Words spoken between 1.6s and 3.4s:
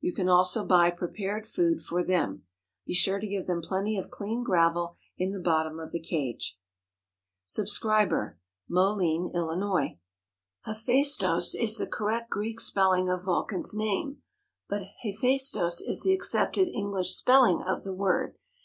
for them. Be sure to